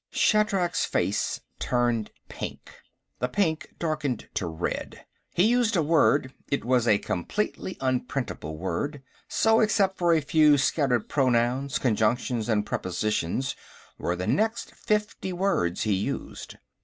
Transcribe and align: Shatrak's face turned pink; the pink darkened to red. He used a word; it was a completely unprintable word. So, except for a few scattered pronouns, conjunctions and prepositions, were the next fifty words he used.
Shatrak's 0.11 0.83
face 0.83 1.41
turned 1.59 2.09
pink; 2.27 2.73
the 3.19 3.27
pink 3.29 3.75
darkened 3.77 4.29
to 4.33 4.47
red. 4.47 5.05
He 5.31 5.43
used 5.43 5.75
a 5.75 5.83
word; 5.83 6.33
it 6.49 6.65
was 6.65 6.87
a 6.87 6.97
completely 6.97 7.77
unprintable 7.79 8.57
word. 8.57 9.03
So, 9.27 9.59
except 9.59 9.99
for 9.99 10.11
a 10.11 10.19
few 10.21 10.57
scattered 10.57 11.07
pronouns, 11.07 11.77
conjunctions 11.77 12.49
and 12.49 12.65
prepositions, 12.65 13.55
were 13.99 14.15
the 14.15 14.25
next 14.25 14.73
fifty 14.73 15.31
words 15.31 15.83
he 15.83 15.93
used. 15.93 16.57